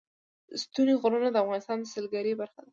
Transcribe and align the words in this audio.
ستوني 0.61 0.93
غرونه 1.01 1.29
د 1.31 1.37
افغانستان 1.43 1.77
د 1.79 1.85
سیلګرۍ 1.93 2.33
برخه 2.41 2.59
ده. 2.65 2.69